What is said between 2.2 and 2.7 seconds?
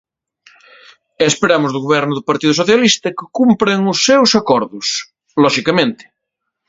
Partido